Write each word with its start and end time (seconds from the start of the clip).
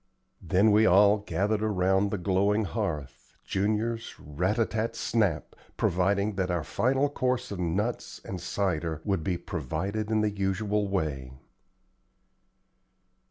Then 0.41 0.71
we 0.71 0.87
all 0.87 1.19
gathered 1.19 1.61
around 1.61 2.09
the 2.09 2.17
glowing 2.17 2.63
hearth, 2.65 3.35
Junior's 3.45 4.15
rat 4.17 4.57
a 4.57 4.65
tat 4.65 4.95
snap! 4.95 5.55
proving 5.77 6.33
that 6.37 6.49
our 6.49 6.63
final 6.63 7.07
course 7.07 7.51
of 7.51 7.59
nuts 7.59 8.19
and 8.25 8.41
cider 8.41 9.01
would 9.05 9.23
be 9.23 9.37
provided 9.37 10.09
in 10.09 10.21
the 10.21 10.31
usual 10.31 10.87
way. 10.87 11.33